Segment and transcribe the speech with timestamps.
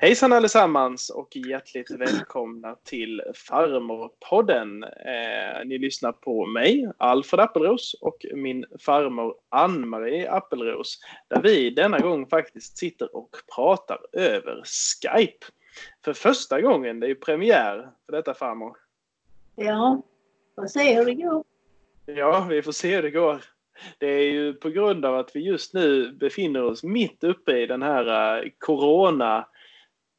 [0.00, 4.84] Hejsan allesammans och hjärtligt välkomna till Farmorpodden.
[4.84, 10.98] Eh, ni lyssnar på mig, Alfred Appelros, och min farmor Ann-Marie Appelros.
[11.28, 15.46] Där vi denna gång faktiskt sitter och pratar över Skype.
[16.04, 18.76] För första gången, det är ju premiär för detta farmor.
[19.56, 20.02] Ja,
[20.54, 21.44] får se hur det går.
[22.06, 23.44] Ja, vi får se hur det går.
[23.98, 27.66] Det är ju på grund av att vi just nu befinner oss mitt uppe i
[27.66, 29.46] den här uh, corona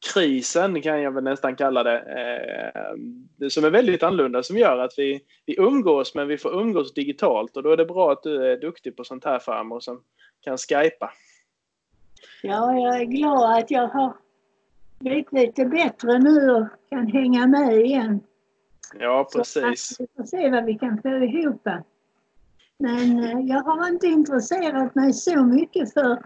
[0.00, 1.98] krisen kan jag väl nästan kalla det.
[1.98, 6.94] Eh, som är väldigt annorlunda som gör att vi, vi umgås men vi får umgås
[6.94, 10.02] digitalt och då är det bra att du är duktig på sånt här farmor som
[10.40, 11.12] kan skypa.
[12.42, 14.16] Ja, jag är glad att jag har
[14.98, 18.20] blivit lite bättre nu och kan hänga med igen.
[18.98, 19.96] Ja, precis.
[19.96, 21.66] Så vi får se vad vi kan få ihop.
[22.78, 26.22] Men eh, jag har inte intresserat mig så mycket för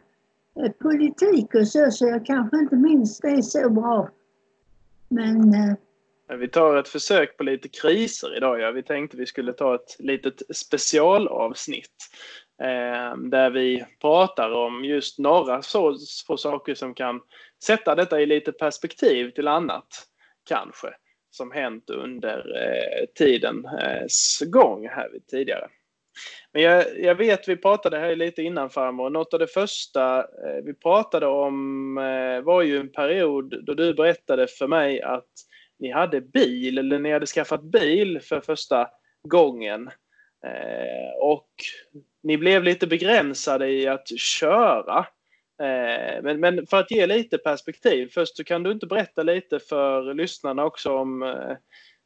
[0.56, 4.08] Eh, politik och så, så jag kanske inte minns det så bra.
[5.08, 5.55] Men...
[5.55, 5.74] Eh,
[6.28, 8.60] Men vi tar ett försök på lite kriser idag.
[8.60, 8.70] Ja.
[8.70, 12.10] Vi tänkte vi skulle ta ett litet specialavsnitt
[12.62, 17.20] eh, där vi pratar om just några så, så saker som kan
[17.64, 19.86] sätta detta i lite perspektiv till annat,
[20.44, 20.88] kanske,
[21.30, 25.69] som hänt under eh, tidens eh, gång här tidigare.
[26.53, 30.65] Men jag, jag, vet, vi pratade här lite innan farmor, något av det första eh,
[30.65, 35.31] vi pratade om eh, var ju en period då du berättade för mig att
[35.79, 38.89] ni hade bil, eller ni hade skaffat bil för första
[39.29, 39.91] gången.
[40.47, 41.48] Eh, och
[42.23, 45.06] ni blev lite begränsade i att köra.
[46.23, 50.15] Men, men, för att ge lite perspektiv, först så kan du inte berätta lite för
[50.15, 51.23] lyssnarna också om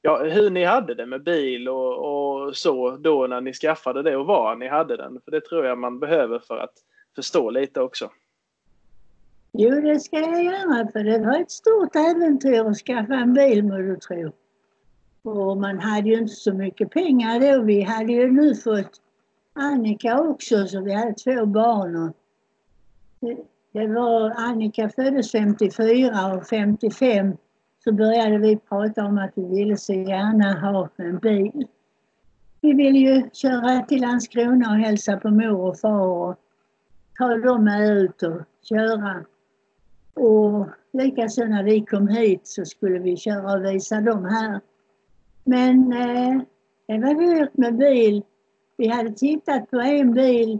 [0.08, 4.16] ja, hur ni hade det med bil och, och, så då när ni skaffade det
[4.16, 5.20] och var ni hade den.
[5.24, 6.74] För det tror jag man behöver för att
[7.14, 8.10] förstå lite också.
[9.52, 13.64] Jo, det ska jag göra för det var ett stort äventyr att skaffa en bil
[13.64, 14.32] må du tro.
[15.22, 17.62] Och man hade ju inte så mycket pengar då.
[17.62, 19.00] Vi hade ju nu fått
[19.52, 22.12] Annika också så vi hade två barn.
[23.20, 23.36] Det,
[23.72, 27.36] det var, Annika föddes 54 och 55
[27.88, 31.66] så började vi prata om att vi ville så gärna ha en bil.
[32.60, 36.36] Vi ville ju köra till Landskrona och hälsa på mor och far och
[37.18, 39.24] ta dem med ut och köra.
[40.14, 44.60] Och likaså när vi kom hit så skulle vi köra och visa dem här.
[45.44, 46.42] Men eh,
[46.86, 48.22] det var dyrt med bil.
[48.76, 50.58] Vi hade tittat på en bil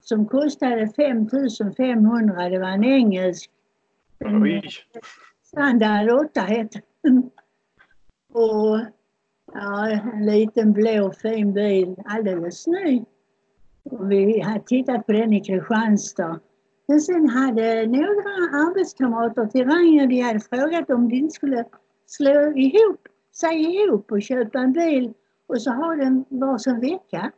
[0.00, 1.28] som kostade 5
[1.76, 2.48] 500.
[2.48, 3.50] Det var en engelsk.
[4.20, 4.62] Oj.
[5.54, 7.30] Standard 8 hette den.
[8.32, 8.80] Och
[9.52, 13.04] ja, en liten blå fin bil, alldeles ny.
[13.84, 16.40] Och vi hade tittat på den i Kristianstad.
[16.88, 18.30] Men sen hade några
[18.66, 21.64] arbetskamrater till Rainer, de hade frågat om de inte skulle
[22.06, 23.00] slå ihop,
[23.40, 25.12] sig ihop och köpa en bil
[25.46, 27.30] och så ha den varsin vecka.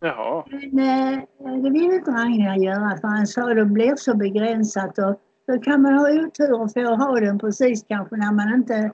[0.00, 0.44] Jaha.
[0.72, 5.20] Men eh, det ville inte Rainer göra för han sa det blir så begränsat och
[5.52, 8.90] då kan man ha otur och få ha den precis kanske när man inte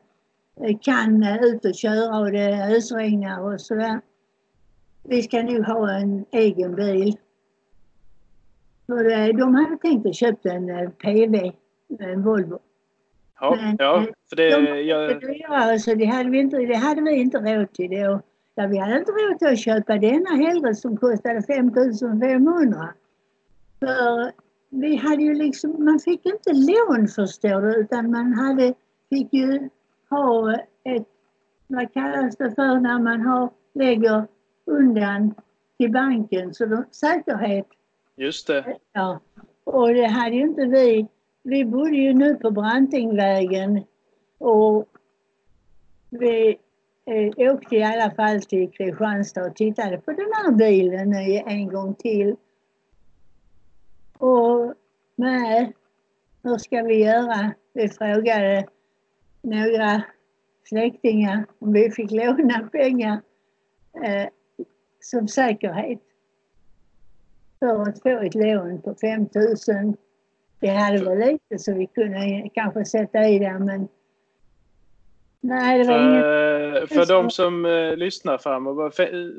[0.60, 4.00] eh, kan eh, ut och köra och det ösregnar och sådär.
[5.04, 7.16] Vi ska nog ha en egen bil.
[8.86, 11.52] För de hade tänkt att köpa en eh, PV,
[11.98, 12.58] en Volvo.
[13.40, 14.50] Ja, Men, ja för det...
[14.56, 15.20] De jag...
[15.20, 18.20] dyrare så det hade, vi inte, det hade vi inte råd till då.
[18.54, 22.88] Ja, vi hade inte råd till att köpa denna heller som kostade 5500.
[23.80, 24.32] För
[24.70, 28.74] vi hade ju liksom, man fick inte lån förstår du, utan man hade,
[29.10, 29.68] fick ju
[30.10, 31.08] ha ett,
[31.66, 34.26] vad kallas det för när man har, lägger
[34.64, 35.34] undan
[35.78, 37.66] till banken, så då, säkerhet.
[38.16, 38.76] Just det.
[38.92, 39.20] Ja,
[39.64, 41.06] och det hade ju inte vi.
[41.42, 43.84] Vi bodde ju nu på Brantingvägen
[44.38, 44.88] och
[46.10, 46.58] vi
[47.06, 51.12] eh, åkte i alla fall till Kristianstad och tittade på den här bilen
[51.46, 52.36] en gång till.
[54.18, 54.74] Och
[55.16, 55.72] nej,
[56.42, 57.54] hur ska vi göra?
[57.72, 58.66] Vi frågade
[59.42, 60.02] några
[60.68, 63.20] släktingar om vi fick låna pengar
[64.04, 64.28] eh,
[65.00, 66.00] som säkerhet
[67.58, 69.96] för att få ett lån på 5 000.
[70.60, 73.88] Det hade väl lite så vi kunde kanske sätta i det men
[75.40, 76.88] Nej, det var för, inget.
[76.88, 78.96] För de som uh, lyssnar framåt,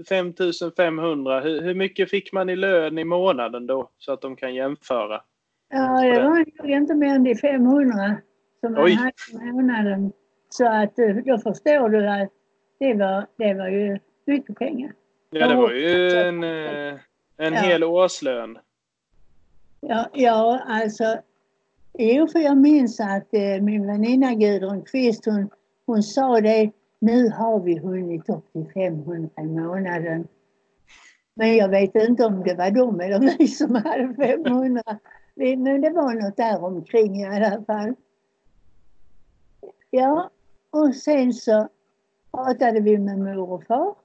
[0.09, 3.89] 5500, hur, hur mycket fick man i lön i månaden då?
[3.97, 5.21] Så att de kan jämföra.
[5.69, 8.17] Ja, det var nog inte mer än de 500
[8.59, 8.93] som man Oj.
[8.93, 10.11] hade i månaden.
[10.49, 12.29] Så att eh, då förstår du att
[12.79, 14.93] det var, det var ju mycket pengar.
[15.29, 16.99] Ja, det var ju en, eh,
[17.37, 17.59] en ja.
[17.59, 18.57] hel årslön.
[19.81, 21.21] Ja, ja, alltså
[21.93, 25.49] Jo, för jag minns att eh, min väninna Gudrun Kvist hon,
[25.89, 30.27] hon sa det, nu har vi hunnit upp till 500 i månaden.
[31.33, 34.83] Men jag vet inte om det var de eller vi som hade 500.
[35.35, 37.95] Men det var något där omkring i alla fall.
[39.89, 40.29] Ja,
[40.71, 41.67] och sen så
[42.31, 43.95] pratade vi med mor och far.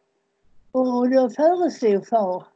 [0.73, 2.47] Och då föreslog far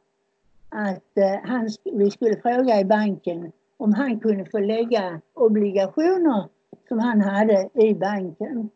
[0.69, 6.49] att eh, han, vi skulle fråga i banken om han kunde få lägga obligationer
[6.87, 8.69] som han hade i banken.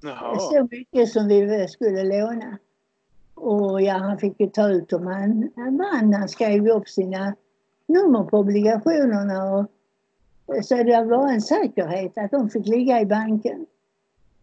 [0.00, 0.38] Jaha.
[0.38, 2.58] Så mycket som vi skulle låna.
[3.34, 6.14] Och ja, han fick ju ta ut dem han, han vann.
[6.14, 7.34] Han skrev upp sina
[7.86, 9.54] nummer på obligationerna.
[9.54, 9.66] Och,
[10.64, 13.66] så det var en säkerhet att de fick ligga i banken.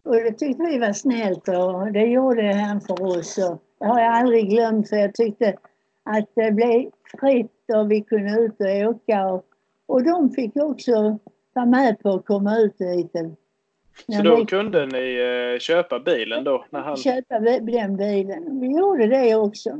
[0.03, 3.37] Och det tyckte vi var snällt och det gjorde han för oss.
[3.37, 5.57] Och det har jag aldrig glömt för jag tyckte
[6.03, 9.27] att det blev fritt och vi kunde ut och åka.
[9.27, 9.45] Och,
[9.85, 11.19] och de fick också
[11.53, 13.35] vara med på att komma ut lite.
[14.07, 15.15] Så då kunde ni
[15.53, 16.65] eh, köpa bilen då?
[16.69, 16.97] När han...
[16.97, 18.59] Köpa den bilen.
[18.59, 19.77] Vi gjorde det också.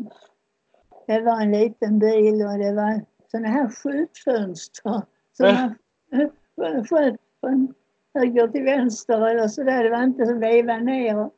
[1.08, 3.02] Det var en liten bil och det var
[3.32, 5.02] sådana här skjutfönster
[5.34, 5.70] som äh.
[6.58, 7.74] man sköt från
[8.14, 9.84] höger till vänster eller sådär.
[9.84, 11.30] Det var inte som veva ner.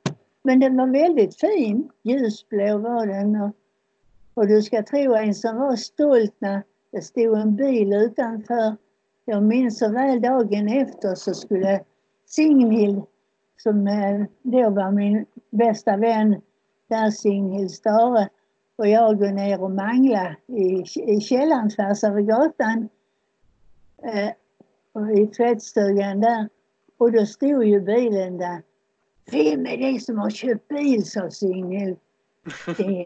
[0.43, 1.89] Men den var väldigt fin.
[2.03, 3.35] Ljusblå var den.
[3.35, 3.51] Och,
[4.33, 8.75] och du ska tro en som var stolt när det stod en bil utanför.
[9.25, 11.83] Jag minns så väl dagen efter så skulle
[12.27, 13.03] Signhild,
[13.57, 16.41] som eh, då var min bästa vän,
[16.87, 18.29] där Signhild Stare,
[18.75, 22.89] och jag går ner och mangla i, i källaren tvärs över gatan.
[24.03, 24.29] Eh,
[25.23, 26.49] I tvättstugan där.
[26.97, 28.61] Och då stod ju bilen där.
[29.31, 31.97] Vem är det som har köpt bil, sa Signhild.
[32.77, 33.05] Det,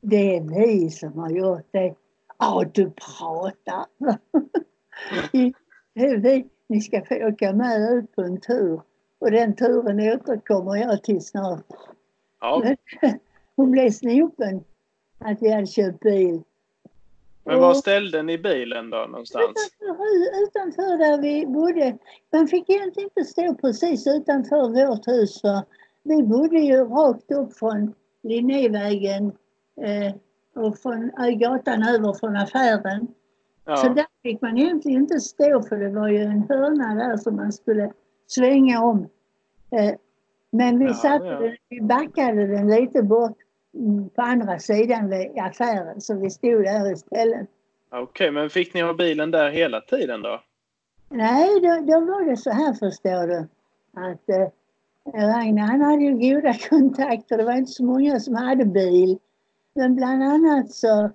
[0.00, 1.94] det är vi som har gjort det.
[2.38, 3.86] Ja, du pratar.
[5.94, 6.48] det vi.
[6.72, 8.80] Ni ska få åka med ut på en tur.
[9.18, 11.66] Och den turen återkommer jag till snart.
[12.40, 12.64] Ja.
[13.56, 14.64] Hon blev snopen
[15.18, 16.42] att vi hade köpt bil.
[17.44, 19.44] Men var ställde ni bilen då någonstans?
[19.80, 21.98] Utanför, utanför där vi bodde.
[22.32, 25.62] Man fick egentligen inte stå precis utanför vårt hus för
[26.02, 29.32] vi bodde ju rakt upp från Linnévägen
[29.80, 30.14] eh,
[30.64, 33.14] och från gatan över från affären.
[33.64, 33.76] Ja.
[33.76, 37.36] Så där fick man egentligen inte stå för det var ju en hörna där som
[37.36, 37.92] man skulle
[38.26, 39.08] svänga om.
[39.70, 39.94] Eh,
[40.50, 41.40] men vi, ja, satte ja.
[41.40, 43.36] Den, vi backade den lite bort
[43.74, 47.48] mm, på andra sidan vid affären så vi stod där istället.
[47.90, 50.40] Okej, okay, men fick ni ha bilen där hela tiden då?
[51.08, 53.46] Nej, då, då var det så här förstår du.
[53.94, 54.48] Att eh,
[55.04, 57.38] Ragnar han hade ju goda kontakter.
[57.38, 59.18] Det var inte så många som hade bil.
[59.74, 61.10] Men bland annat så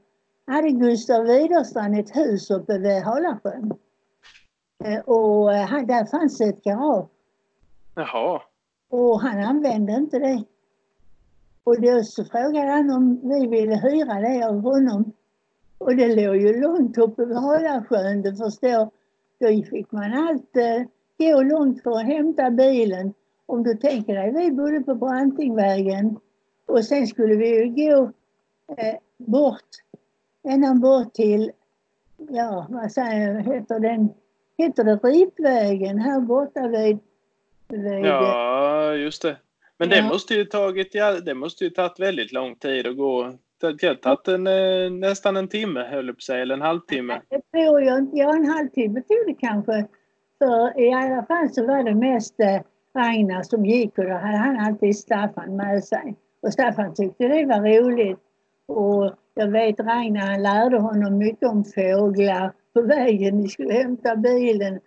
[0.48, 3.74] hade Gustav Widerstrand ett hus uppe vid Halasjön.
[4.84, 7.10] Eh, och eh, han, där fanns ett garage.
[7.96, 8.42] Jaha.
[8.90, 10.44] Och han använde inte det.
[11.64, 15.12] Och då så frågade han om vi ville hyra det av honom.
[15.78, 18.90] Och det låg ju långt uppe vid Halasjön, du förstår.
[19.40, 20.84] Då fick man alltid eh,
[21.18, 23.14] gå långt för att hämta bilen.
[23.46, 26.20] Om du tänker dig, vi bodde på Brantingvägen
[26.66, 28.12] och sen skulle vi ju gå
[28.78, 29.70] eh, bort
[30.44, 31.52] ända bort till,
[32.30, 34.10] ja vad säger jag, heter den,
[34.58, 37.00] heter det Ripvägen här borta vid,
[37.68, 39.38] vid Ja, just det.
[39.78, 39.96] Men ja.
[39.96, 43.34] det måste ju tagit, ja, det måste ju tagit väldigt lång tid att gå.
[43.60, 47.22] Det har tagit en, eh, nästan en timme, höll på säga, eller en halvtimme.
[47.30, 48.18] Det tror jag inte.
[48.18, 49.88] Ja, en halvtimme tog det kanske.
[50.38, 52.62] För i alla fall så var det mest eh,
[52.96, 56.16] Ragnar som gick och då hade han alltid Staffan med sig.
[56.42, 58.20] Och Staffan tyckte det var roligt.
[58.66, 63.42] Och jag vet Ragnar han lärde honom mycket om fåglar på vägen.
[63.42, 64.80] Vi skulle hämta bilen.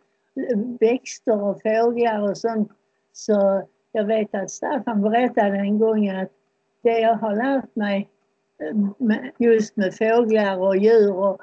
[0.80, 2.71] Växter och fåglar och sånt.
[3.12, 6.28] Så jag vet att Staffan berättade en gång att
[6.83, 8.09] det jag har lärt mig
[8.61, 11.40] eh, just med fåglar och djur och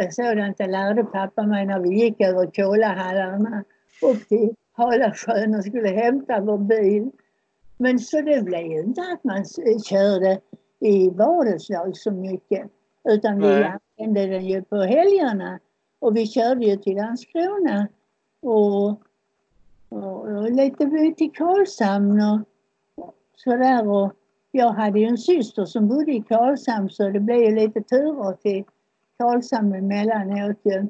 [0.00, 3.64] eh, sådant, det lärde pappa mig när vi gick över Kolahallarna
[4.02, 7.10] upp till Halasjön och skulle hämta vår bil.
[7.76, 9.44] Men så det blev ju inte att man
[9.88, 10.40] körde
[10.80, 12.70] i varuslag så mycket.
[13.04, 13.58] Utan Nej.
[13.58, 15.58] vi använde den ju på helgerna.
[15.98, 17.88] Och vi körde ju till Landskrona
[18.40, 18.88] och,
[19.88, 22.40] och, och lite till Karlshamn och
[23.36, 23.88] sådär.
[23.88, 24.12] Och
[24.50, 28.32] jag hade ju en syster som bodde i Karlshamn så det blev ju lite turer
[28.32, 28.64] till
[29.18, 30.86] Karlshamn emellanåt ju.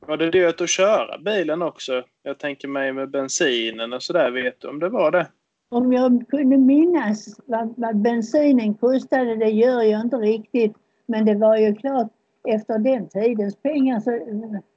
[0.00, 2.02] Var det dyrt att köra bilen också?
[2.22, 4.30] Jag tänker mig med bensinen och sådär.
[4.30, 5.26] Vet du om det var det?
[5.68, 10.74] Om jag kunde minnas vad, vad bensinen kostade, det gör jag inte riktigt.
[11.06, 12.08] Men det var ju klart,
[12.48, 14.10] efter den tidens pengar så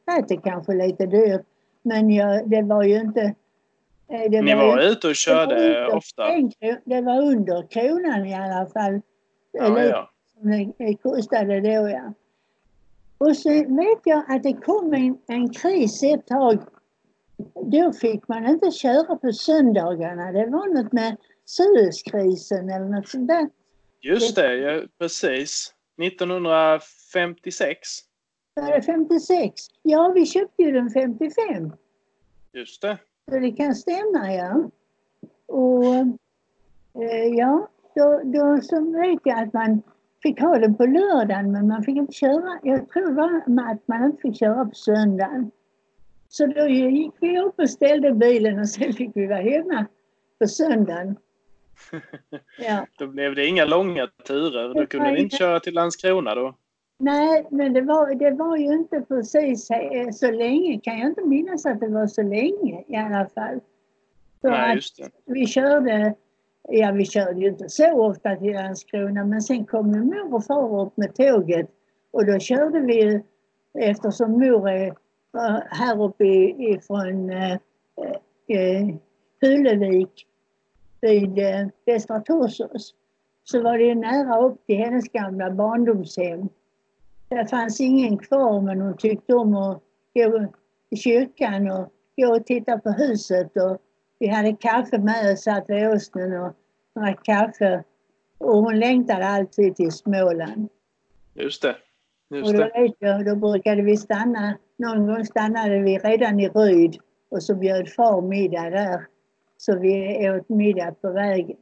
[0.08, 1.42] lät det kanske lite dyrt.
[1.84, 3.22] Men jag, det var ju inte...
[4.08, 6.24] eh, Det Ni var, var ute och körde det under, ofta?
[6.86, 9.02] Det var under kronan i alla fall.
[9.52, 10.10] Ja, Eller, ja.
[10.34, 12.14] Som det kostade då, ja.
[13.18, 16.58] Och så vet jag att det kom en, en kris ett tag.
[17.54, 20.32] Då fick man inte köra på söndagarna.
[20.32, 23.50] Det var något med Suezkrisen eller något sånt där.
[24.02, 25.74] Just det, ja, precis.
[26.02, 27.90] 1956.
[28.54, 29.62] Var det 56?
[29.82, 31.72] Ja, vi köpte ju den 55.
[32.54, 32.98] Just det.
[33.30, 34.70] Så det kan stämma, ja.
[35.48, 35.86] Och
[37.04, 39.82] eh, ja, då, då så vet jag att man
[40.24, 43.48] fick ha den på lördagen men man fick inte köra, jag tror att
[43.88, 45.52] man inte fick köra på söndagen.
[46.34, 49.86] Så då gick vi upp och ställde bilen och sen fick vi vara hemma
[50.40, 51.16] på söndagen.
[52.60, 52.86] Ja.
[52.98, 54.74] då blev det inga långa turer.
[54.74, 56.56] Då kunde ni inte köra till Landskrona då?
[56.98, 59.68] Nej, men det var, det var ju inte precis
[60.14, 60.80] så länge.
[60.80, 63.60] Kan jag inte minnas att det var så länge i alla fall.
[64.42, 65.10] Så Nej, just det.
[65.26, 66.16] Vi körde,
[66.70, 70.46] ja vi körde ju inte så ofta till Landskrona men sen kom ju mor och
[70.46, 71.70] far upp med tåget
[72.12, 73.22] och då körde vi
[73.80, 74.94] eftersom mor är
[75.38, 77.58] Eh, här uppe ifrån eh,
[78.48, 78.88] eh,
[81.02, 82.94] vid eh, Västra Torsås
[83.44, 86.50] så var det nära upp till hennes gamla barndomshem.
[87.30, 89.84] Där fanns ingen kvar men hon tyckte om att
[90.14, 90.48] gå
[90.90, 93.78] i kyrkan och gå och titta på huset och
[94.20, 96.54] vi hade kaffe med oss, satt vid åsnen och
[96.94, 97.84] drack kaffe.
[98.38, 100.70] Och hon längtade alltid till Småland.
[101.34, 101.76] Just det.
[102.32, 106.98] Och då, vet jag, då brukade vi stanna, någon gång stannade vi redan i Ryd
[107.30, 109.06] och så bjöd far middag där.
[109.58, 111.58] Så vi åt middag på vägen.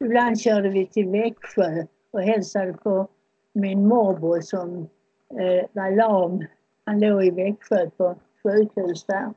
[0.00, 3.08] Ibland körde vi till Växjö och hälsade på
[3.52, 4.88] min morbror som
[5.30, 6.44] eh, var lam.
[6.84, 9.32] Han låg i Växjö på sjukhus där.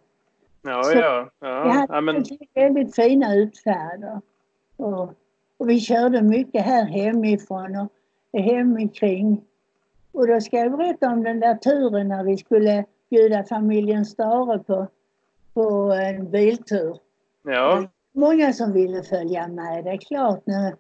[0.62, 1.30] Ja, så ja.
[1.40, 1.64] ja.
[1.64, 2.24] Vi hade ja, men...
[2.54, 4.22] väldigt fina utfärder.
[4.78, 5.14] Och,
[5.58, 9.42] och vi körde mycket här hemifrån och hemikring.
[10.16, 14.60] Och då ska jag berätta om den där turen när vi skulle bjuda familjen Stare
[14.60, 14.88] på,
[15.54, 16.98] på en biltur.
[17.44, 19.84] Ja många som ville följa med.
[19.84, 20.76] Det är klart, nu,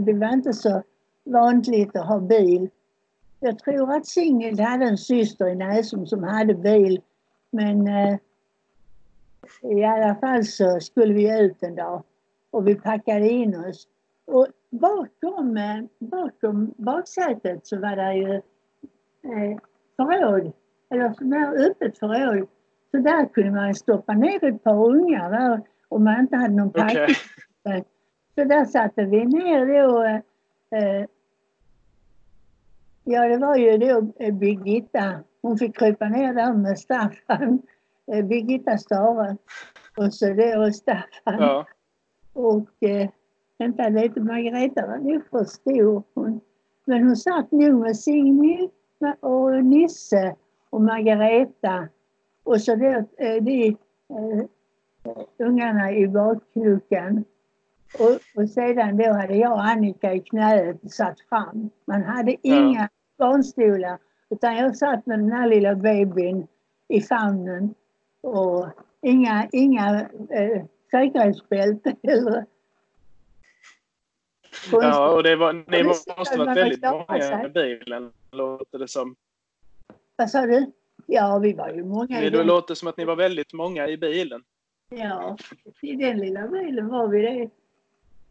[0.00, 0.82] det var inte så
[1.24, 2.68] vanligt att ha bil.
[3.40, 7.00] Jag tror att Singel hade en syster i Näsum som hade bil.
[7.50, 8.16] Men eh,
[9.62, 12.02] i alla fall så skulle vi ut en dag
[12.50, 13.88] och vi packade in oss.
[14.24, 18.40] Och bakom, eh, bakom baksätet så var det ju
[19.24, 19.58] eh,
[19.96, 20.52] förråd,
[20.90, 22.48] eller här öppet förråd.
[22.90, 26.72] Så där kunde man stoppa ner ett par ungar där om man inte hade någon
[26.72, 27.16] parkering.
[27.64, 27.82] Okay.
[28.34, 30.04] Så där satte vi ner då.
[30.76, 31.06] Eh,
[33.04, 35.20] ja, det var ju då eh, Birgitta.
[35.42, 37.62] Hon fick krypa ner där med Staffan.
[38.12, 39.36] Eh, Birgitta Stare.
[39.96, 41.40] Och så då Staffan.
[41.40, 41.66] Ja.
[42.32, 43.08] Och eh,
[43.58, 46.02] vänta lite, Margareta var nog för stor.
[46.14, 46.40] Hon,
[46.84, 48.68] men hon satt nog med Signe
[49.20, 50.36] och Nisse
[50.70, 51.88] och Margareta.
[52.42, 54.44] Och så då, eh, de eh,
[55.38, 57.24] ungarna i bakluckan.
[57.98, 61.70] Och, och sedan då hade jag och Annika i knäet satt fram.
[61.84, 62.88] Man hade inga ja.
[63.18, 63.98] barnstolar
[64.30, 66.46] utan jag satt med den här lilla babyn
[66.88, 67.74] i famnen
[68.20, 68.66] och
[69.00, 72.44] inga, inga äh, säkerhetsbälte eller
[74.72, 79.16] Ja, och det var, ni måste varit väldigt många i bilen, låter det som.
[80.16, 80.72] Vad sa du?
[81.06, 82.20] Ja, vi var ju många.
[82.20, 84.42] Det, det låter som att ni var väldigt många i bilen.
[84.88, 85.36] Ja,
[85.82, 87.50] i den lilla bilen var vi det.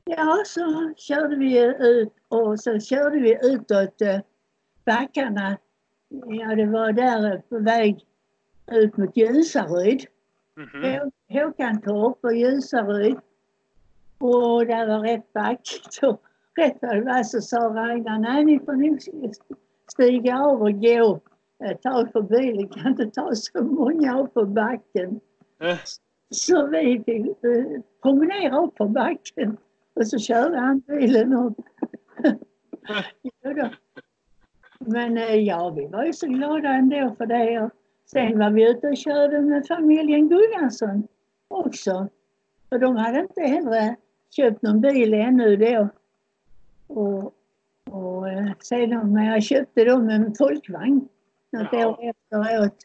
[0.06, 4.20] Ja, så körde vi ut och så körde vi utåt eh,
[4.86, 5.58] backarna.
[6.10, 8.06] Ja, det var där på väg
[8.72, 10.06] ut mot Ljusaryd.
[10.58, 11.12] Mm -hmm.
[11.30, 13.18] Håkantorp och Ljusaryd.
[14.18, 16.00] Och där var rätt backigt.
[16.58, 19.02] rätt vad det var så sa Ragnar, nej ni får nog
[19.92, 21.20] stiga av och gå
[21.64, 25.20] ett tag för bilen kan inte ta så många upp på backen.
[25.60, 25.78] Äh.
[26.30, 29.58] Så vi fick eh, promenera upp på backen
[29.94, 31.58] och så körde han bilen upp.
[34.80, 37.60] Men eh, ja, vi var ju så glada ändå för det.
[37.62, 37.72] Och
[38.06, 41.08] sen var vi ute och körde med familjen Gunnarsson
[41.48, 42.08] också.
[42.70, 43.96] Och de hade inte heller
[44.36, 45.90] köpt någon bil ännu då.
[46.88, 47.34] Och,
[47.92, 51.08] och eh, sedan när jag köpte dem en folkvagn
[51.52, 51.88] något ja.
[51.88, 52.78] år efteråt.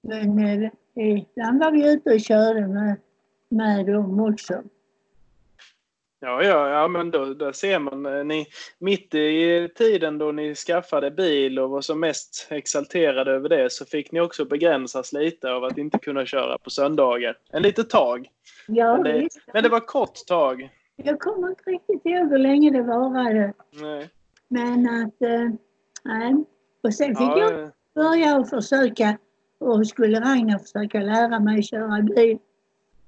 [0.00, 2.96] Men Ibland var vi ute och körde med,
[3.48, 4.62] med dem också.
[6.20, 8.06] Ja, ja, ja men då, då ser man.
[8.06, 8.46] eh, Ni,
[8.78, 13.84] mitt i tiden då ni skaffade bil och var som mest exalterade över det så
[13.84, 17.38] fick ni också begränsas lite av att inte kunna köra på söndagar.
[17.50, 18.28] En litet tag.
[18.68, 19.40] Ja, Men det, visst.
[19.52, 20.68] men det var kort tag.
[20.96, 23.52] Jag kommer inte riktigt ihåg hur länge det varade.
[23.72, 24.08] Nej.
[24.48, 25.50] Men att, eh,
[26.04, 26.44] nej.
[26.82, 29.18] Och sen fick jag Ja, börja och försöka
[29.58, 32.38] och skulle Ragnar försöka lära mig köra bil.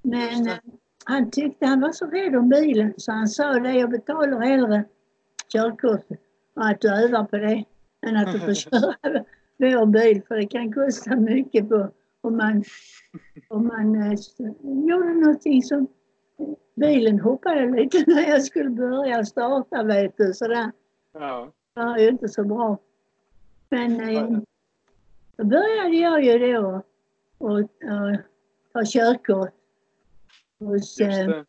[0.02, 0.54] Men eh,
[1.04, 4.84] han tyckte han var så rädd om bilen så han sa det, jag betalar hellre
[5.52, 6.20] körkortet
[6.54, 7.64] och att du övar på det
[8.06, 9.24] än att du får köra
[9.56, 11.88] vår bil för det kan kosta mycket på
[12.20, 12.64] om man,
[13.48, 14.18] om man eh,
[14.88, 15.86] gjorde någonting som
[16.76, 20.72] bilen hoppade lite när jag skulle börja starta vet du sådär.
[21.20, 21.52] Ja.
[21.74, 22.78] Det var ju inte så bra.
[23.68, 24.28] Men eh,
[25.36, 26.82] då började jag ju då
[27.38, 27.68] och, och
[28.72, 29.54] ta körkort
[30.58, 31.00] hos...
[31.00, 31.42] Eh.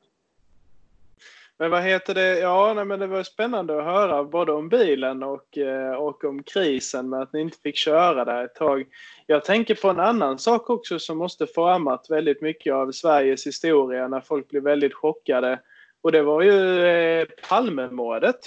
[1.61, 2.39] Men vad heter det?
[2.39, 6.43] Ja, nej, men det var spännande att höra både om bilen och, eh, och om
[6.43, 8.85] krisen med att ni inte fick köra där ett tag.
[9.25, 14.07] Jag tänker på en annan sak också som måste format väldigt mycket av Sveriges historia
[14.07, 15.59] när folk blev väldigt chockade.
[16.01, 18.39] Och det var ju eh, Palmemordet.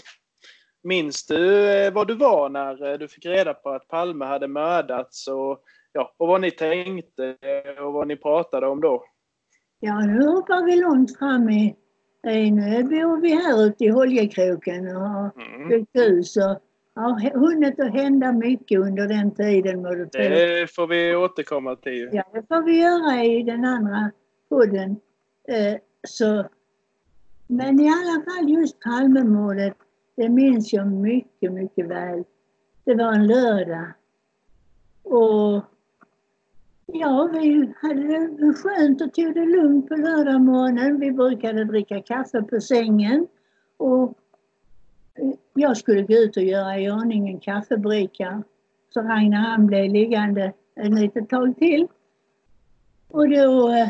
[0.82, 4.48] Minns du eh, vad du var när eh, du fick reda på att Palme hade
[4.48, 5.60] mördats och,
[5.92, 9.04] ja, och vad ni tänkte eh, och vad ni pratade om då?
[9.80, 11.76] ja, nu hoppar vi långt fram i...
[12.50, 15.68] nu bor vi här ute i Holjekroken och har Mm.
[15.68, 16.62] byggt hus och
[16.94, 20.04] har hunnit att hända mycket under den tiden må du.
[20.12, 22.10] Det får vi återkomma till.
[22.12, 24.10] Ja, det får vi göra i den andra
[24.48, 24.96] podden.
[26.08, 26.44] Så,
[27.46, 29.74] men i alla fall just Palmemordet,
[30.16, 32.24] det minns jag mycket, mycket väl.
[32.84, 33.92] Det var en lördag.
[35.02, 35.64] Och
[36.86, 41.00] ja, vi hade det skönt och tog det lugnt på lördagsmorgonen.
[41.00, 43.26] Vi brukade dricka kaffe på sängen.
[43.76, 44.18] Och
[45.54, 48.42] jag skulle gå ut och göra i ordning en kaffebricka.
[48.94, 51.86] Så Ragnar han blev liggande ett litet tag till.
[53.08, 53.88] Och då, eh,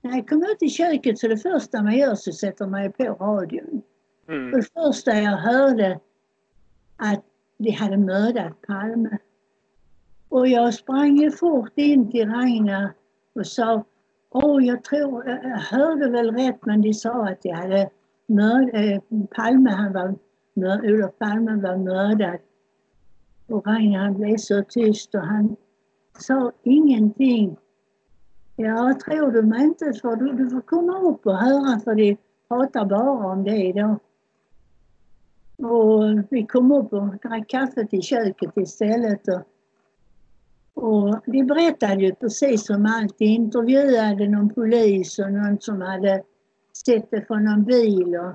[0.00, 2.90] när jag kom ut i köket så det första man gör så sätter man ju
[2.90, 3.82] på radion.
[4.28, 4.50] Mm.
[4.50, 6.00] För det första jag hörde
[6.96, 7.24] att
[7.58, 9.18] de hade mördat Palme.
[10.28, 12.92] Och jag sprang ju fort in till Ragnar
[13.34, 13.84] och sa
[14.30, 17.90] Åh, jag tror, jag hörde väl rätt men de sa att de hade
[18.26, 19.00] mördat, eh,
[19.36, 20.14] Palme, han var,
[20.54, 22.38] mör, Olof Palme var mördad.
[23.48, 25.56] Och Ragnar han blev så tyst och han
[26.18, 27.56] sa ingenting.
[28.56, 32.16] Ja, tror du mig inte för du, du får komma upp och höra för de
[32.48, 33.98] pratar bara om det idag.
[35.58, 39.20] Och vi kom upp och drack kaffet i köket istället.
[39.28, 39.42] Och,
[40.74, 46.22] och de berättade ju precis som alltid, intervjuade någon polis och någon som hade
[46.86, 48.32] sett det från någon bil och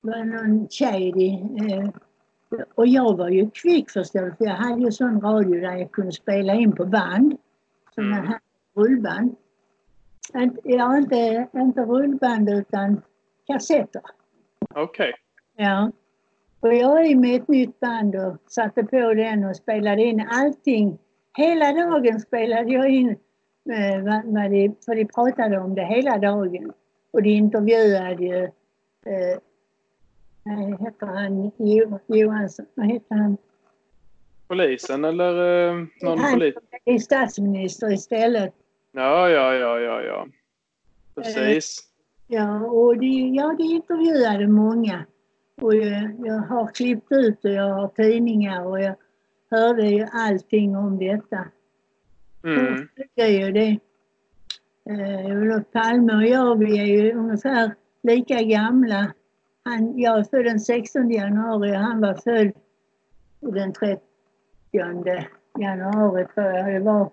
[0.00, 1.12] var någon tjej.
[1.70, 1.90] Eh,
[2.74, 5.92] och jag var ju kvick förstår du, för jag hade ju sån radio där jag
[5.92, 7.36] kunde spela in på band.
[7.94, 8.26] Såna Mm.
[8.26, 8.38] här
[8.74, 9.36] rullband.
[10.64, 13.02] Ja, inte, inte rullband utan
[13.46, 14.02] kassetter.
[14.74, 15.14] Okej.
[15.56, 15.92] Ja.
[16.60, 20.98] Och jag är med ett nytt band och satte på den och spelade in allting.
[21.36, 23.08] Hela dagen spelade jag in
[23.70, 26.72] eh, vad, de, för de pratade om det hela dagen.
[27.10, 29.38] Och de intervjuade ju, eh,
[30.44, 33.36] vad heter han, jo, Johansson, vad heter han?
[34.48, 36.54] Polisen eller eh, någon han polis?
[36.84, 38.54] är statsminister istället.
[38.92, 40.26] Ja, ja, ja, ja, ja.
[41.14, 41.84] Precis.
[42.26, 45.04] Ja, och de, ja, de intervjuade många.
[45.60, 48.94] Och jag, jag har klippt ut och jag har tidningar och jag
[49.50, 51.44] hörde ju allting om detta.
[52.44, 52.88] Mm.
[53.14, 53.78] Det är ju det.
[54.90, 59.12] Eh, Olof Palme och jag, vi är ju ungefär lika gamla.
[59.64, 62.52] Han, jag är född den 16 januari och han var född
[63.40, 64.02] den 30
[65.58, 67.10] januari tror jag det var.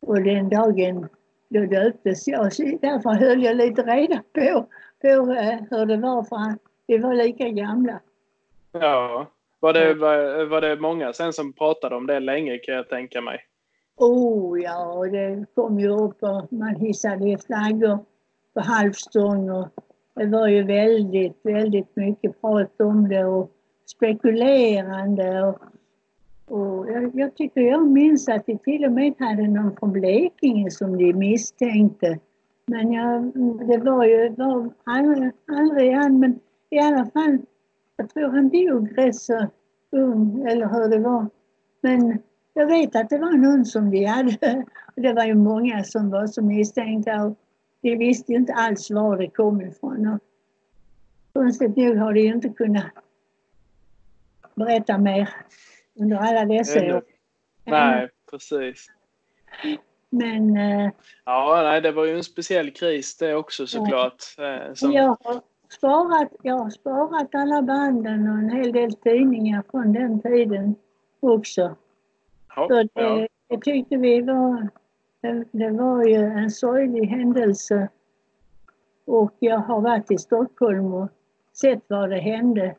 [0.00, 1.08] Och den dagen
[1.48, 2.52] då döptes jag.
[2.52, 4.66] Så därför höll jag lite reda på,
[5.00, 8.00] på eh, hur det var för han, vi var lika gamla.
[8.72, 9.26] Ja.
[9.60, 13.20] Var det, var, var det många sen som pratade om det länge kan jag tänka
[13.20, 13.40] mig?
[13.96, 17.98] Oh ja, och det kom ju upp och man hissade flaggor
[18.54, 19.68] på halvstång och
[20.14, 23.50] det var ju väldigt, väldigt mycket prat om det och
[23.86, 25.58] spekulerande och,
[26.58, 30.70] och jag, jag tycker jag minns att de till och med hade någon från Blekinge
[30.70, 32.18] som de misstänkte.
[32.66, 33.22] Men jag,
[33.68, 37.38] det var ju var aldrig, aldrig men i alla fall,
[37.96, 39.46] jag tror han dog rätt så
[39.90, 41.26] ung, eller hur det var.
[41.80, 42.22] Men
[42.54, 44.64] jag vet att det var någon som de hade.
[44.96, 47.38] Och det var ju många som var så misstänkta och
[47.80, 50.06] de visste inte alls var det kom ifrån.
[50.06, 50.20] Och,
[51.32, 52.86] konstigt nog har de inte kunnat
[54.54, 55.28] berätta mer
[55.94, 57.02] under alla dessa år.
[57.64, 58.86] Nej, precis.
[60.10, 60.90] Men eh,
[61.24, 64.24] Ja, nej, det var ju en speciell kris det också såklart.
[64.38, 65.16] Eh, Som, jag,
[65.68, 70.74] sparat, jag har sparat alla banden och en hel del tidningar från den tiden
[71.20, 71.76] också.
[72.56, 73.28] ja, Så det, ja.
[73.48, 74.68] det tyckte vi var,
[75.20, 77.88] det, det var ju en sorglig händelse.
[79.04, 81.08] Och jag har varit i Stockholm och
[81.52, 82.76] sett vad det hände.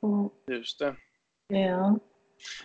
[0.00, 0.94] Och, Just det.
[1.48, 1.98] ja,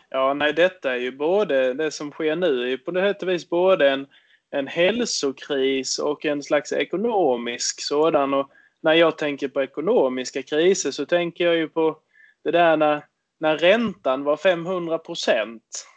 [0.09, 2.91] Ja, nej, detta är ju både, det som sker nu är på
[3.25, 4.07] och vis både en,
[4.51, 8.33] en hälsokris och en slags ekonomisk sådan.
[8.33, 8.51] Och
[8.83, 11.97] när jag tänker på ekonomiska kriser så tänker jag ju på
[12.43, 13.05] det där när,
[13.39, 15.87] när räntan var 500 procent.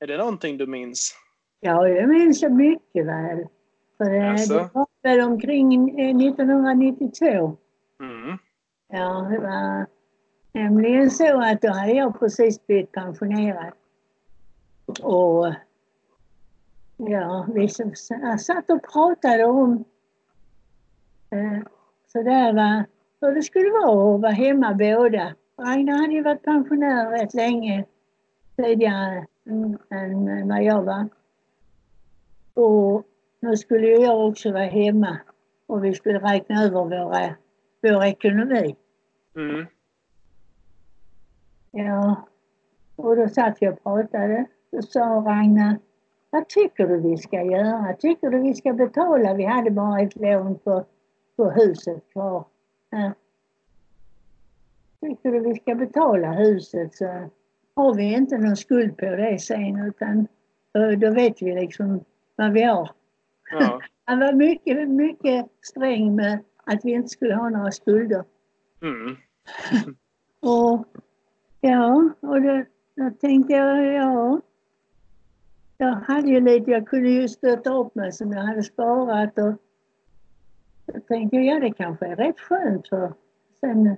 [0.00, 1.14] Är det någonting du minns?
[1.64, 3.46] ja jag minns det mycket väl.
[3.98, 4.54] För det, Jaså?
[4.54, 7.56] det var väl omkring eh, 1992.
[8.00, 8.38] Mm.
[8.88, 9.86] Ja, det var
[10.52, 13.72] nämligen så att då hade jag precis blivit pensionerad.
[15.02, 15.54] Och
[16.96, 17.68] ja, vi
[18.08, 19.84] jag satt och pratade om
[21.30, 21.62] eh,
[22.16, 22.84] sådär va,
[23.20, 25.34] hur det skulle vara att vara hemma båda.
[25.58, 27.84] Ragnar hade ju varit pensionär rätt länge
[28.56, 31.08] tidigare än, än vad jag var.
[32.54, 33.04] Och
[33.40, 35.18] nu skulle ju jag också vara hemma
[35.66, 37.34] och vi skulle räkna över våra,
[37.82, 38.76] vår ekonomi.
[39.36, 39.66] Mm.
[41.70, 42.28] Ja,
[42.96, 44.46] och då satt vi och pratade.
[44.70, 45.78] Då sa Ragnar,
[46.30, 47.94] vad tycker du vi ska göra?
[47.94, 49.34] Tycker du vi ska betala?
[49.34, 50.84] Vi hade bara ett lån på,
[51.36, 52.44] på huset kvar.
[52.90, 53.12] Ja.
[55.00, 57.30] Tycker du vi ska betala huset så
[57.74, 60.26] har vi inte någon skuld på det sen utan
[60.74, 62.04] eh, då vet vi liksom
[62.36, 62.90] vad vi har.
[63.50, 63.80] Ja.
[64.04, 68.24] Han var mycket, mycket sträng med att vi inte skulle ha några skulder.
[68.82, 69.16] Mm.
[70.40, 70.86] Och
[71.60, 72.64] ja, och då,
[72.96, 74.40] då tänkte jag, ja.
[75.78, 79.52] Jag hade ju lite, jag kunde ju stötta upp mig som jag hade sparat och
[81.00, 83.12] tänkte jag, ja det kanske är rätt skönt för
[83.60, 83.96] sen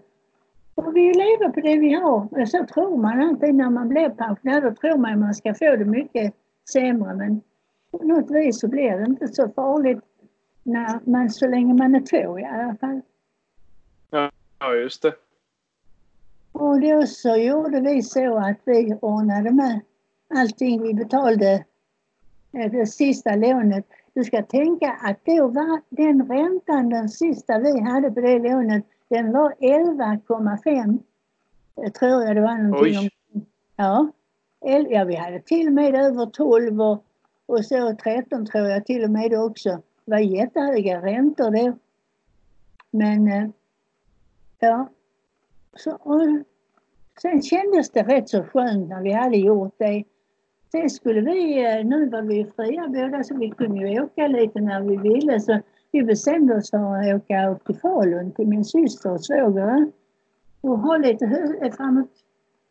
[0.74, 2.28] får vi ju leva på det vi har.
[2.30, 5.76] Men så tror man alltid när man blir pensionär, då tror man man ska få
[5.76, 6.35] det mycket
[6.72, 7.40] sämre men
[7.90, 10.04] på något vis så blir det inte så farligt
[10.62, 13.00] när man, så länge man är två i alla fall.
[14.59, 15.14] ja, just det.
[16.52, 19.80] Och då så gjorde vi så att vi ordnade med
[20.35, 20.82] allting.
[20.82, 21.64] Vi betalade
[22.52, 23.87] eh, det sista lånet.
[24.16, 28.85] Du ska tänka att då var den räntan, den sista vi hade på det lånet,
[29.09, 30.98] den var 11,5.
[31.74, 33.11] Jag tror jag det var någonting Oj.
[33.33, 33.46] om...
[33.76, 34.09] Ja.
[34.88, 37.05] Ja, vi hade till och med över 12 och,
[37.46, 39.70] och så 13 tror jag till och med också.
[40.05, 41.79] Det var jättehöga räntor då.
[42.90, 43.48] Men eh,
[44.59, 44.88] ja,
[45.76, 46.20] så, och
[47.22, 50.05] sen kändes det rätt så skönt när vi hade gjort det.
[50.72, 54.61] Sen skulle vi, eh, nu var vi fria båda så vi kunde ju åka lite
[54.61, 55.61] när vi ville så
[55.92, 59.90] vi bestämde oss för att åka upp till Falun till min syster och svåger
[60.61, 62.11] och ha lite hö- framåt.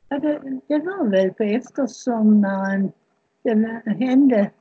[0.10, 2.92] Ja, det, det var väl på eftersommaren
[3.44, 4.52] det hände.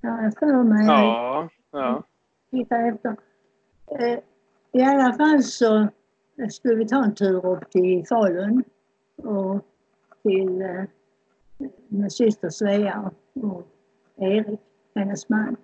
[0.00, 0.86] Ja, jag för mig.
[0.86, 2.02] Ja, ja.
[2.50, 3.16] titta efter.
[3.86, 4.18] Eh,
[4.72, 5.88] I alla fall så
[6.50, 8.64] skulle vi ta en tur upp till Falun
[9.16, 9.60] och
[10.22, 10.84] till eh,
[11.88, 13.62] min syster Svea och
[14.16, 14.60] Erik,
[14.94, 15.56] hennes man.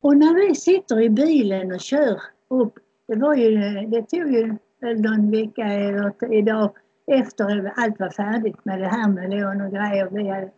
[0.00, 4.56] Och när vi sitter i bilen och kör upp, det var ju, det tog ju
[4.80, 6.70] någon vecka eller idag
[7.06, 10.08] efter allt var färdigt med det här med lån och grejer.
[10.10, 10.50] Vi hade-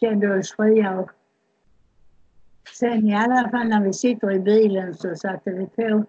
[0.00, 1.10] kände oss fria och
[2.78, 6.04] Sen i alla fall när vi sitter i bilen så satte vi på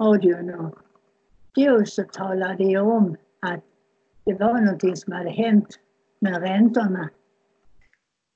[0.00, 0.78] radion och
[1.54, 3.64] då så talade jag om att
[4.28, 5.78] det var någonting som hade hänt
[6.20, 7.10] med räntorna.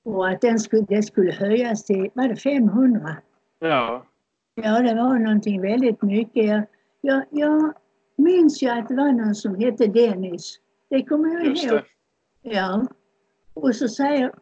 [0.05, 3.17] Och att den skulle, det skulle höjas till, var det 500?
[3.59, 4.07] Ja,
[4.55, 6.45] Ja, det var någonting väldigt mycket.
[6.45, 6.63] Jag,
[7.01, 7.73] jag, jag
[8.17, 10.59] minns ju att det var någon som hette Dennis.
[10.91, 11.81] Det kommer jag just ihåg.
[12.43, 12.51] det.
[12.51, 12.87] Ja.
[13.55, 14.33] Och så säger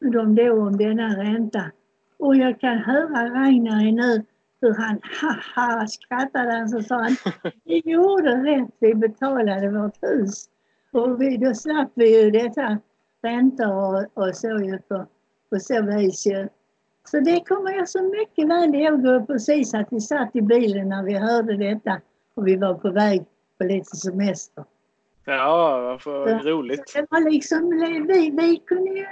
[0.00, 1.70] de då om denna ränta.
[2.18, 4.24] Och jag kan höra Ragnar nu
[4.60, 7.16] hur han haha skrattade han så sa han
[7.64, 10.48] vi gjorde rätt, vi betalade vårt hus.
[10.90, 12.78] Och vi, då slapp vi ju detta
[13.22, 15.06] räntor och, och så ju på,
[15.50, 16.48] på så vis ju.
[17.04, 21.02] Så det kommer jag så mycket väl ihåg precis att vi satt i bilen när
[21.02, 22.00] vi hörde detta
[22.34, 23.24] och vi var på väg
[23.58, 24.64] på lite semester.
[25.24, 26.92] Ja, vad för roligt.
[26.94, 27.70] Det var liksom,
[28.08, 29.06] vi, vi, kunde ju,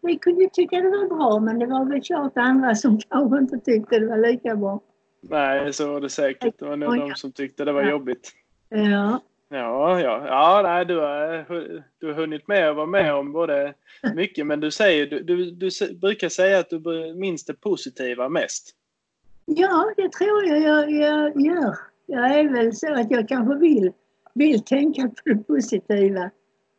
[0.00, 3.58] vi kunde tycka det var bra men det var väl klart andra som kanske inte
[3.58, 4.80] tyckte det var lika bra.
[5.20, 6.58] Nej, så var det säkert.
[6.58, 8.32] Det var nog de som tyckte det var jobbigt.
[8.68, 9.20] Ja,
[9.52, 11.44] Ja, ja, ja nej, du, har,
[12.00, 13.74] du har hunnit med och vara med om både
[14.14, 18.74] mycket, men du, säger, du, du, du brukar säga att du minns det positiva mest.
[19.46, 21.74] ja det tror jag jag, jag gör.
[22.06, 23.92] Jag är väl så att jag kanske vill,
[24.34, 26.30] vill tänka på det positiva.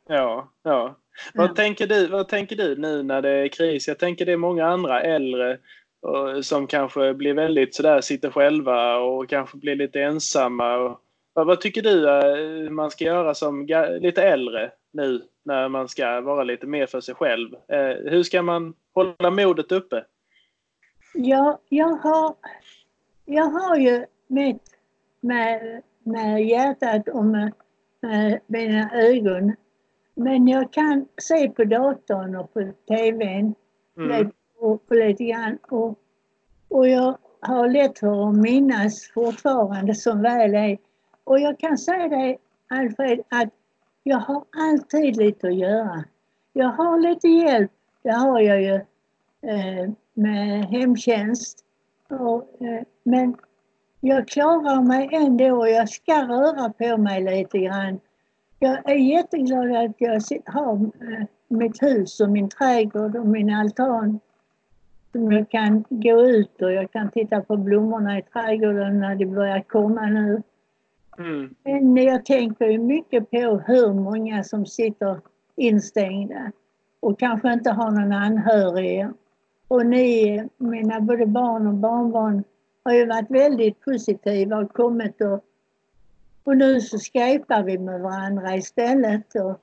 [0.07, 0.95] Ja, ja.
[1.33, 1.53] Vad, Ja.
[1.53, 3.87] tänker du, vad tänker du nu när det är kris?
[3.87, 5.57] Jag tänker det är många andra äldre
[6.01, 10.77] och, som kanske blir väldigt sådär, sitter själva och kanske blir lite ensamma.
[10.77, 10.99] Och,
[11.33, 13.67] vad, vad tycker du eh, man ska göra som
[13.99, 17.53] lite äldre nu när man ska vara lite mer för sig själv?
[17.67, 20.05] Eh, hur ska man hålla modet uppe?
[21.13, 22.35] Ja, jag har,
[23.25, 24.61] jag har ju mätt
[25.21, 27.53] med, med hjärtat och med,
[28.01, 29.55] med mina ögon.
[30.15, 33.55] Men jag kan se på datorn och på TVn
[33.97, 34.31] Mm.
[34.59, 35.57] och, och lite grann.
[35.69, 35.99] Och,
[36.69, 40.77] och jag har lätt för att minnas fortfarande som väl är.
[41.31, 43.49] Och jag kan säga dig Alfred att
[44.03, 46.03] jag har alltid lite att göra.
[46.53, 48.75] Jag har lite hjälp, det har jag ju
[49.41, 51.65] eh, med hemtjänst.
[52.09, 53.37] Och, eh, men
[53.99, 57.99] jag klarar mig ändå och jag ska röra på mig lite grann.
[58.59, 64.19] Jag är jätteglad att jag har eh, mitt hus och min trädgård och min altan.
[65.11, 69.25] Som jag kan gå ut och jag kan titta på blommorna i trädgården när det
[69.25, 70.41] börjar komma nu.
[71.25, 71.55] Mm.
[71.93, 75.19] Men jag tänker mycket på hur många som sitter
[75.55, 76.51] instängda
[76.99, 79.07] och kanske inte har någon anhörig.
[79.67, 82.43] Och ni, mina både barn och barnbarn,
[82.83, 85.43] har ju varit väldigt positiva och kommit och,
[86.43, 89.35] och nu så skypar vi med varandra istället.
[89.35, 89.61] Och,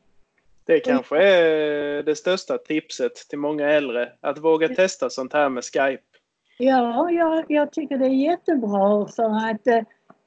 [0.65, 5.65] Det kanske är det största tipset till många äldre, att våga testa sånt här med
[5.65, 6.03] Skype.
[6.59, 9.83] ja, jag, jag tycker det är jättebra för att eh,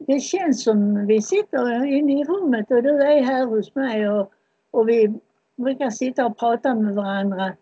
[0.07, 4.31] det känns som vi sitter inne i rummet och du är här hos mig och,
[4.71, 5.19] och vi
[5.55, 7.53] brukar sitta och prata med varandra.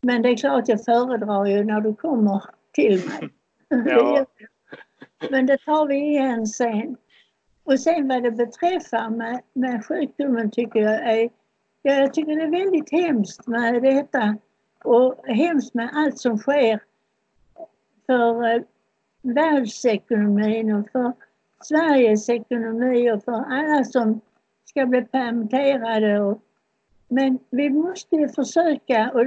[0.00, 3.30] Men det är klart jag föredrar ju när du kommer till mig.
[3.86, 4.26] Ja.
[5.30, 6.96] Men det tar vi igen sen.
[7.64, 11.30] Och sen vad det beträffar med, med sjukdomen tycker jag är,
[11.82, 14.36] ja, jag tycker det är väldigt hemskt med detta
[14.84, 16.80] och hemskt med allt som sker
[18.06, 18.62] för eh,
[19.22, 21.12] världsekonomin och för
[21.64, 24.20] Sveriges ekonomi och för alla som
[24.64, 26.20] ska bli permitterade.
[26.20, 26.40] Och,
[27.08, 29.26] men vi måste ju försöka och,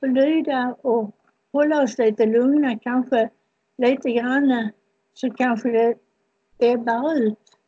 [0.00, 1.10] och lyda och
[1.52, 3.30] hålla oss lite lugna kanske
[3.78, 4.70] lite grann
[5.14, 5.94] så kanske det
[6.58, 7.58] ebbar ut.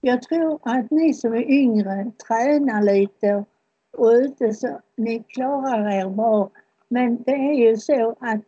[0.00, 3.44] Jag tror att ni som är yngre tränar lite
[3.92, 6.50] och är ute så ni klarar er bra.
[6.88, 8.40] Men det är ju så att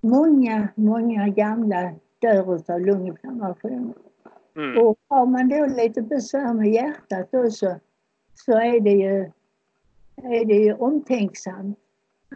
[0.00, 3.94] många, många gamla dör av lunginflammation.
[4.56, 4.78] Mm.
[4.78, 7.80] Och har man då lite besvär med hjärtat också
[8.34, 9.30] så är det ju,
[10.16, 11.78] är det ju omtänksamt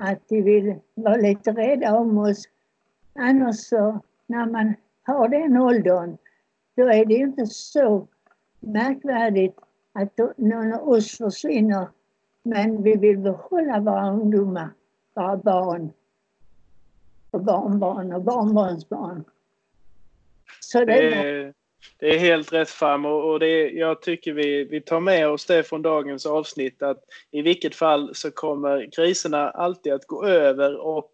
[0.01, 2.45] att de vill vara lite rädda om oss.
[3.15, 6.17] Annars så när man har den åldern
[6.75, 8.09] då är det ju inte så
[8.61, 9.59] märkvärdigt
[9.93, 11.89] att någon av oss försvinner.
[12.43, 14.69] Men vi vill behålla våra ungdomar,
[15.15, 15.93] våra barn
[17.31, 19.25] och barnbarn och barnbarnsbarn.
[20.61, 21.55] Så det är
[21.99, 25.29] det är helt rätt fram och, och det är, jag tycker vi, vi tar med
[25.29, 30.25] oss det från dagens avsnitt att i vilket fall så kommer kriserna alltid att gå
[30.25, 31.11] över och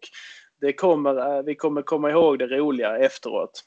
[0.61, 3.63] det kommer, eh, vi kommer komma ihåg det roliga efteråt.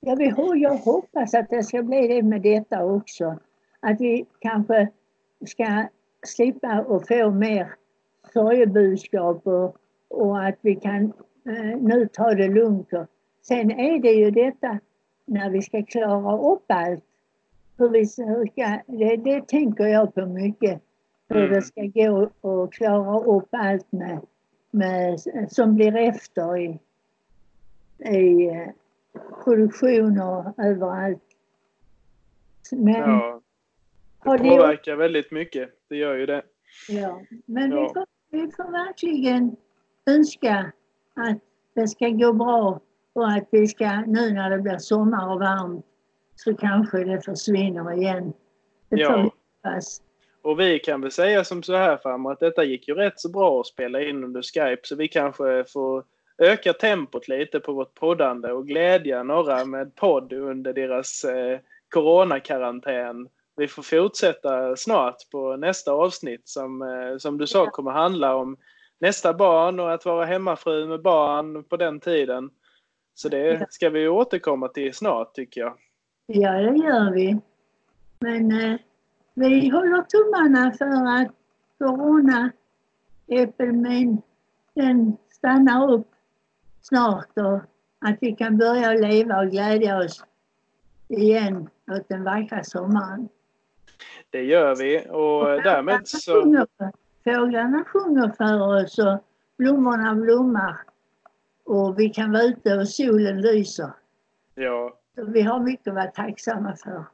[0.00, 3.38] Ja, vi, jag hoppas att det ska bli det med detta också.
[3.80, 4.88] Att vi kanske
[5.46, 5.88] ska
[6.26, 7.74] slippa och få mer
[8.32, 9.76] sorgebudskap och,
[10.08, 11.12] och att vi kan
[11.48, 12.90] eh, nu ta det lugnt.
[13.42, 14.78] Sen är det ju detta
[15.26, 17.04] när vi ska klara upp allt.
[17.78, 20.82] Hur vi ska, det, det tänker jag på mycket.
[21.28, 21.52] Hur Mm.
[21.52, 22.30] det ska gå
[22.64, 24.20] att klara upp allt med,
[24.70, 26.78] med, som blir efter i,
[27.98, 28.68] i eh,
[29.44, 31.22] produktion och överallt.
[32.72, 33.40] Men, Ja,
[34.24, 35.70] det det, påverkar väldigt mycket.
[35.88, 36.42] Det gör ju det.
[36.88, 37.92] ja, men vi, Ja.
[37.94, 39.56] får, vi får verkligen
[40.06, 40.72] önska
[41.14, 41.38] att
[41.74, 42.80] det ska gå bra
[43.16, 45.84] och att vi ska, nu när det blir sommar och varmt,
[46.36, 48.32] så kanske det försvinner igen.
[48.88, 49.30] Det Ja.
[50.42, 53.28] Och vi kan väl säga som så här framåt att detta gick ju rätt så
[53.28, 56.04] bra att spela in under Skype så vi kanske får
[56.38, 63.28] öka tempot lite på vårt poddande och glädja några med podd under deras eh, coronakarantän.
[63.56, 68.56] Vi får fortsätta snart på nästa avsnitt som, eh, som du sa kommer handla om
[68.98, 72.50] nästa barn och att vara hemmafru med barn på den tiden.
[73.18, 75.78] Så det ska vi återkomma till snart tycker jag.
[76.26, 77.40] Ja, det gör vi.
[78.18, 78.78] Men eh,
[79.34, 81.28] vi håller tummarna för att
[81.78, 84.22] coronaepidemin
[84.74, 86.10] den stannar upp
[86.82, 87.60] snart och
[87.98, 90.24] att vi kan börja leva och glädja oss
[91.08, 93.28] igen åt den vackra sommaren.
[94.30, 96.66] Det gör vi och därmed så...
[97.24, 99.18] Fåglarna sjunger för oss och
[99.56, 100.76] blommorna blommar
[101.66, 103.90] och vi kan vara ute och solen lyser.
[104.54, 104.98] Ja.
[105.26, 107.04] Vi har mycket att vara tacksamma för.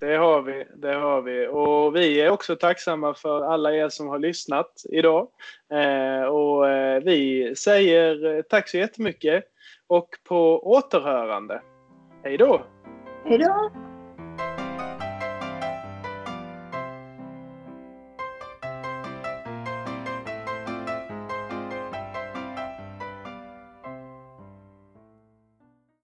[0.00, 1.46] Det har vi, det har vi.
[1.46, 5.28] Och vi är också tacksamma för alla er som har lyssnat idag.
[5.72, 9.44] Eh, och eh, vi säger tack så jättemycket
[9.86, 11.62] och på återhörande.
[12.22, 12.62] Hej då!
[13.24, 13.70] Hej då!